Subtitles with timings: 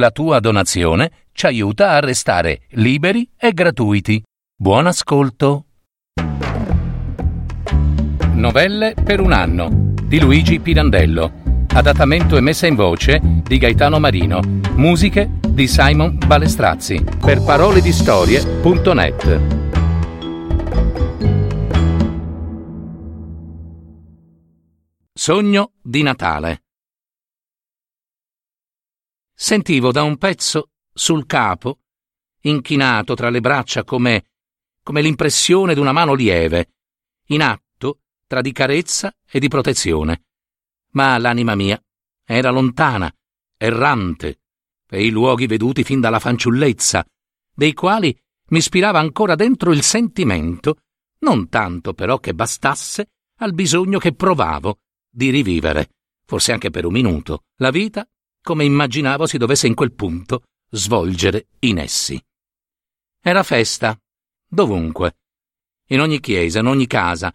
[0.00, 4.22] La tua donazione ci aiuta a restare liberi e gratuiti.
[4.56, 5.66] Buon ascolto.
[8.32, 9.68] Novelle per un anno
[10.02, 11.66] di Luigi Pirandello.
[11.74, 14.40] Adattamento e messa in voce di Gaetano Marino.
[14.74, 17.04] Musiche di Simon Balestrazzi.
[17.20, 19.40] Per parole di storie.net.
[25.12, 26.62] Sogno di Natale.
[29.42, 31.78] Sentivo da un pezzo sul capo,
[32.42, 34.26] inchinato tra le braccia come,
[34.82, 36.74] come l'impressione di una mano lieve,
[37.28, 40.24] in atto tra di carezza e di protezione.
[40.90, 41.82] Ma l'anima mia
[42.22, 43.10] era lontana,
[43.56, 44.42] errante,
[44.84, 47.02] per i luoghi veduti fin dalla fanciullezza,
[47.54, 48.14] dei quali
[48.48, 50.82] mi spirava ancora dentro il sentimento,
[51.20, 55.94] non tanto però che bastasse al bisogno che provavo di rivivere,
[56.26, 58.06] forse anche per un minuto, la vita
[58.42, 62.22] come immaginavo si dovesse in quel punto svolgere in essi.
[63.22, 63.98] Era festa,
[64.48, 65.16] dovunque,
[65.88, 67.34] in ogni chiesa, in ogni casa,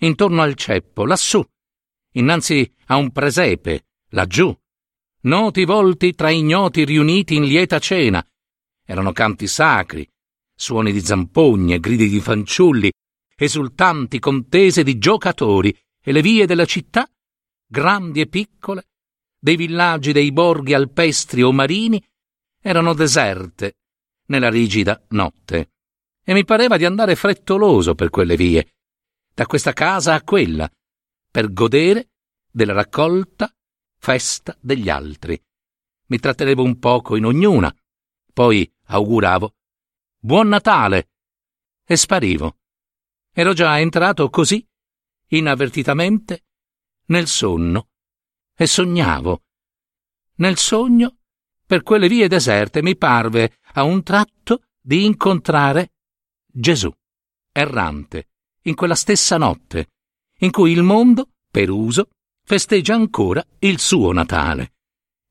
[0.00, 1.44] intorno al ceppo, lassù,
[2.12, 4.56] innanzi a un presepe, laggiù,
[5.22, 8.24] noti volti tra ignoti riuniti in lieta cena.
[8.84, 10.08] Erano canti sacri,
[10.54, 12.90] suoni di zampogne, gridi di fanciulli,
[13.36, 17.08] esultanti contese di giocatori e le vie della città,
[17.66, 18.86] grandi e piccole,
[19.38, 22.04] dei villaggi dei borghi alpestri o marini,
[22.60, 23.76] erano deserte
[24.26, 25.70] nella rigida notte.
[26.22, 28.74] E mi pareva di andare frettoloso per quelle vie,
[29.32, 30.70] da questa casa a quella,
[31.30, 32.10] per godere
[32.50, 33.52] della raccolta
[33.96, 35.40] festa degli altri.
[36.06, 37.74] Mi trattenevo un poco in ognuna,
[38.32, 39.54] poi auguravo
[40.20, 41.10] Buon Natale
[41.84, 42.56] e sparivo.
[43.32, 44.66] Ero già entrato così,
[45.28, 46.44] inavvertitamente,
[47.06, 47.90] nel sonno
[48.60, 49.42] e sognavo.
[50.38, 51.18] Nel sogno,
[51.64, 55.92] per quelle vie deserte, mi parve a un tratto di incontrare
[56.44, 56.92] Gesù,
[57.52, 58.30] errante,
[58.62, 59.90] in quella stessa notte,
[60.38, 62.08] in cui il mondo, per uso,
[62.42, 64.72] festeggia ancora il suo Natale.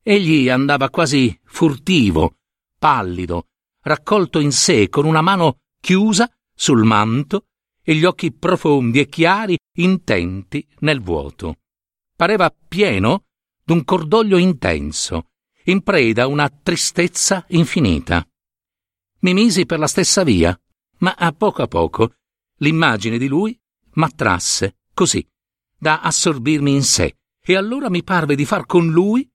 [0.02, 2.36] Egli andava quasi furtivo,
[2.78, 3.48] pallido,
[3.82, 7.48] raccolto in sé con una mano chiusa sul manto
[7.82, 11.56] e gli occhi profondi e chiari intenti nel vuoto.
[12.18, 13.26] Pareva pieno
[13.62, 15.28] d'un cordoglio intenso,
[15.66, 18.26] in preda a una tristezza infinita.
[19.20, 20.60] Mi misi per la stessa via,
[20.96, 22.14] ma a poco a poco
[22.56, 23.56] l'immagine di lui
[23.92, 25.24] m'attrasse, così,
[25.78, 29.30] da assorbirmi in sé, e allora mi parve di far con lui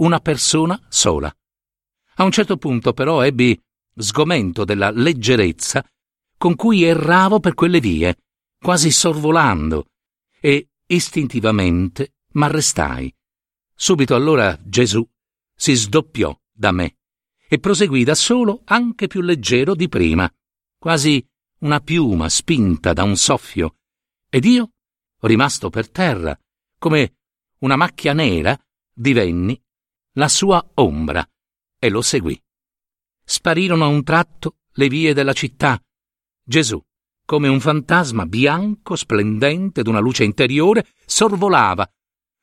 [0.00, 1.34] una persona sola.
[2.16, 3.58] A un certo punto però ebbi
[3.96, 5.82] sgomento della leggerezza
[6.36, 8.14] con cui erravo per quelle vie,
[8.58, 9.86] quasi sorvolando,
[10.38, 13.12] e istintivamente m'arrestai.
[13.74, 15.06] Subito allora Gesù
[15.54, 16.98] si sdoppiò da me
[17.48, 20.30] e proseguì da solo anche più leggero di prima,
[20.78, 21.24] quasi
[21.60, 23.76] una piuma spinta da un soffio,
[24.28, 24.72] ed io,
[25.20, 26.38] rimasto per terra,
[26.78, 27.18] come
[27.58, 28.58] una macchia nera,
[28.92, 29.60] divenni
[30.12, 31.26] la sua ombra
[31.78, 32.40] e lo seguì.
[33.24, 35.80] Sparirono a un tratto le vie della città
[36.42, 36.82] Gesù,
[37.24, 41.90] come un fantasma bianco splendente d'una luce interiore, sorvolava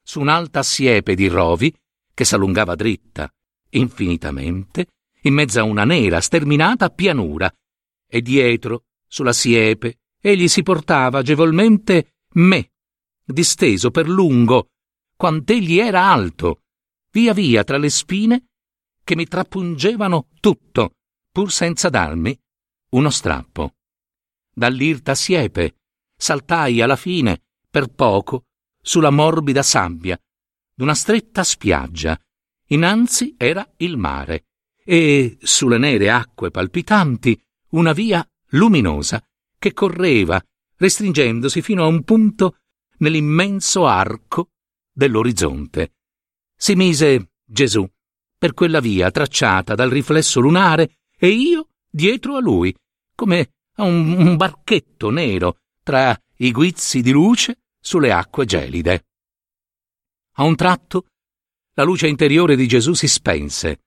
[0.04, 1.74] su un'alta siepe di rovi
[2.14, 3.32] che s'allungava dritta,
[3.70, 4.88] infinitamente,
[5.22, 7.52] in mezzo a una nera, sterminata pianura,
[8.08, 12.72] e dietro, sulla siepe, egli si portava agevolmente me,
[13.24, 14.70] disteso per lungo,
[15.16, 16.64] quant'egli era alto,
[17.12, 18.48] via via tra le spine
[19.04, 20.96] che mi trappungevano tutto,
[21.32, 22.38] pur senza darmi
[22.90, 23.76] uno strappo.
[24.54, 25.78] Dall'irta siepe,
[26.16, 28.46] saltai alla fine, per poco,
[28.84, 30.20] sulla morbida sabbia
[30.76, 32.20] d'una stretta spiaggia.
[32.68, 34.46] Innanzi era il mare
[34.84, 37.40] e sulle nere acque palpitanti
[37.70, 39.26] una via luminosa
[39.58, 40.44] che correva,
[40.76, 42.58] restringendosi fino a un punto
[42.98, 44.50] nell'immenso arco
[44.92, 45.94] dell'orizzonte.
[46.56, 47.90] Si mise Gesù
[48.38, 52.76] per quella via tracciata dal riflesso lunare e io dietro a lui,
[53.16, 59.08] come a un, barchetto nero tra i guizzi di luce sulle acque gelide.
[60.36, 61.08] A un tratto
[61.74, 63.82] la luce interiore di Gesù si spense.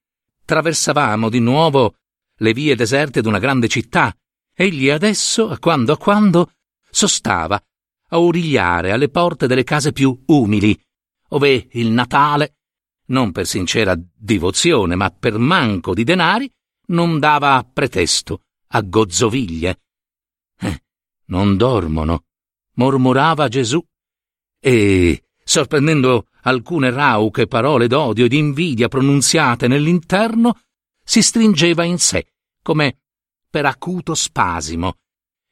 [0.45, 1.97] Traversavamo di nuovo
[2.39, 4.15] le vie deserte d'una grande città.
[4.53, 6.53] Egli adesso, a quando a quando,
[6.91, 7.61] sostava
[8.09, 10.79] a origliare alle porte delle case più umili,
[11.31, 12.57] ove il Natale,
[13.07, 16.51] non per sincera divozione, ma per manco di denari,
[16.89, 19.81] non dava pretesto a gozzoviglie.
[20.59, 20.83] Eh,
[21.27, 22.25] non dormono,
[22.77, 23.85] mormorava Gesù,
[24.59, 30.61] e sorprendendo alcune rauche parole d'odio e di invidia pronunziate nell'interno,
[31.05, 32.33] si stringeva in sé,
[32.63, 32.99] come
[33.49, 34.99] per acuto spasimo,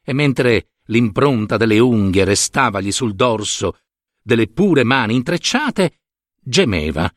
[0.03, 3.79] e mentre l'impronta delle unghie restavagli sul dorso
[4.21, 5.99] delle pure mani intrecciate,
[6.41, 7.11] gemeva.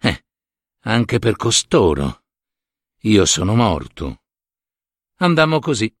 [0.00, 0.24] Eh,
[0.82, 2.22] anche per costoro.
[3.02, 4.22] Io sono morto.
[5.18, 5.92] Andammo così,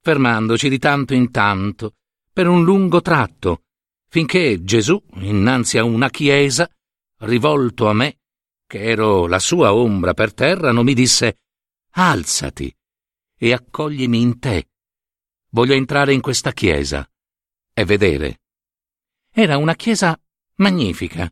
[0.00, 1.96] fermandoci di tanto in tanto,
[2.32, 3.64] per un lungo tratto,
[4.08, 6.68] finché Gesù, innanzi a una chiesa,
[7.18, 8.20] rivolto a me,
[8.66, 11.40] che ero la sua ombra per terra, non mi disse
[11.90, 12.74] Alzati
[13.36, 14.68] e accoglimi in te.
[15.50, 17.06] Voglio entrare in questa chiesa
[17.74, 18.40] e vedere.
[19.30, 20.18] Era una chiesa
[20.56, 21.30] magnifica,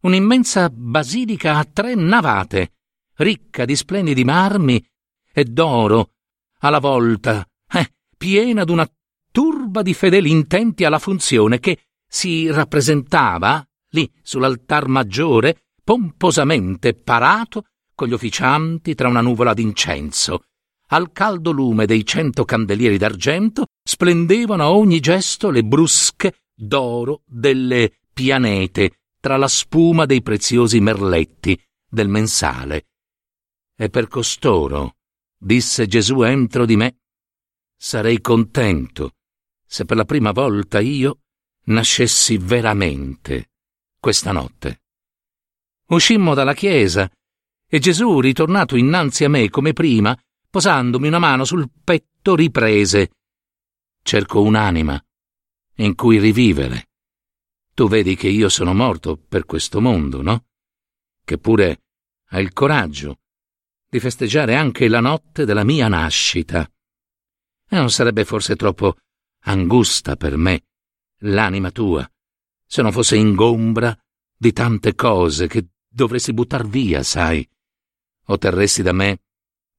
[0.00, 2.72] un'immensa basilica a tre navate,
[3.16, 4.84] ricca di splendidi marmi
[5.32, 6.14] e d'oro,
[6.58, 8.88] alla volta, eh, piena d'una
[9.68, 11.78] turba di fedeli intenti alla funzione che
[12.08, 20.44] si rappresentava, lì sull'altar maggiore, pomposamente parato con gli officianti tra una nuvola d'incenso.
[20.90, 27.98] Al caldo lume dei cento candelieri d'argento splendevano a ogni gesto le brusche d'oro delle
[28.10, 32.86] pianete tra la spuma dei preziosi merletti del mensale.
[33.76, 34.96] E per costoro,
[35.36, 37.00] disse Gesù entro di me,
[37.76, 39.12] sarei contento
[39.68, 41.20] se per la prima volta io
[41.64, 43.50] nascessi veramente
[44.00, 44.80] questa notte.
[45.88, 47.10] Uscimmo dalla chiesa
[47.70, 50.18] e Gesù, ritornato innanzi a me come prima,
[50.48, 53.10] posandomi una mano sul petto, riprese.
[54.02, 55.00] Cerco un'anima
[55.76, 56.88] in cui rivivere.
[57.74, 60.46] Tu vedi che io sono morto per questo mondo, no?
[61.22, 61.82] Che pure
[62.30, 63.18] ha il coraggio
[63.88, 66.68] di festeggiare anche la notte della mia nascita.
[67.68, 68.96] E non sarebbe forse troppo
[69.40, 70.64] angusta per me
[71.22, 72.08] l'anima tua,
[72.66, 73.96] se non fosse ingombra
[74.36, 77.48] di tante cose che dovresti buttar via, sai.
[78.26, 79.22] Otterresti da me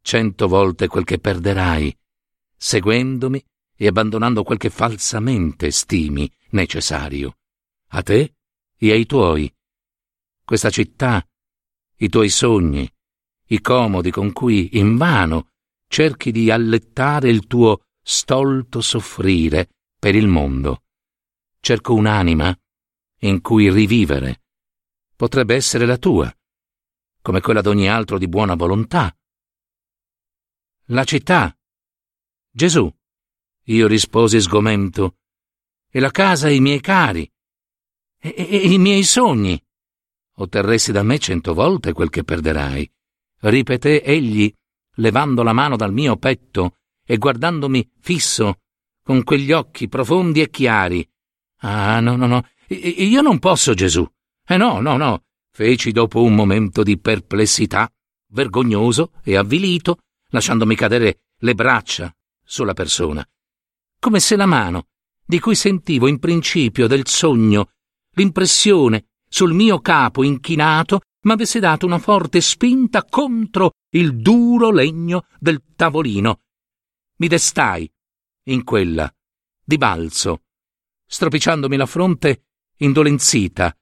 [0.02, 1.96] cento volte quel che perderai,
[2.56, 3.44] seguendomi
[3.76, 7.38] e abbandonando quel che falsamente stimi necessario,
[7.90, 8.36] a te
[8.78, 9.54] e ai tuoi.
[10.44, 11.26] Questa città,
[11.98, 12.92] i tuoi sogni,
[13.48, 15.52] i comodi con cui invano
[15.88, 19.70] cerchi di allettare il tuo stolto soffrire
[20.00, 20.86] per il mondo.
[21.60, 22.58] Cerco un'anima
[23.20, 24.42] in cui rivivere.
[25.16, 26.36] Potrebbe essere la tua,
[27.22, 29.16] come quella d'ogni altro di buona volontà.
[30.86, 31.56] La città.
[32.50, 32.92] Gesù.
[33.66, 35.18] Io risposi sgomento.
[35.88, 37.32] E la casa e i miei cari.
[38.18, 39.62] E, e, e i miei sogni.
[40.38, 42.92] Otterresti da me cento volte quel che perderai.
[43.42, 44.52] Ripeté egli,
[44.96, 46.79] levando la mano dal mio petto
[47.10, 48.60] e guardandomi fisso,
[49.04, 51.04] con quegli occhi profondi e chiari.
[51.62, 54.08] Ah, no, no, no, io non posso, Gesù.
[54.48, 57.92] Eh no, no, no, feci dopo un momento di perplessità,
[58.28, 63.28] vergognoso e avvilito, lasciandomi cadere le braccia sulla persona,
[64.00, 64.90] come se la mano,
[65.26, 67.72] di cui sentivo in principio del sogno
[68.12, 75.64] l'impressione sul mio capo inchinato, m'avesse dato una forte spinta contro il duro legno del
[75.76, 76.42] tavolino.
[77.19, 77.92] Mi destai
[78.44, 79.13] in quella,
[79.62, 80.44] di balzo,
[81.06, 82.45] stropicciandomi la fronte
[82.77, 83.77] indolenzita.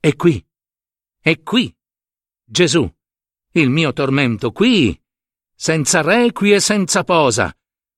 [0.00, 0.46] E qui,
[1.20, 1.76] e qui,
[2.44, 2.88] Gesù,
[3.52, 5.00] il mio tormento qui,
[5.54, 7.52] senza requi e senza posa.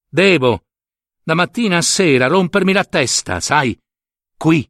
[0.08, 0.64] Devo,
[1.22, 3.78] da mattina a sera, rompermi la testa, sai,
[4.36, 4.69] qui.